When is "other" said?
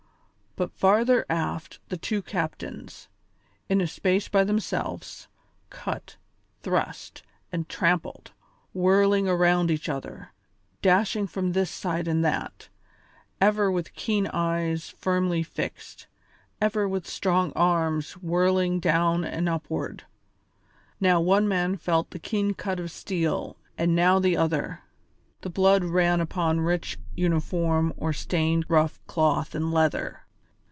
9.87-10.33, 24.35-24.81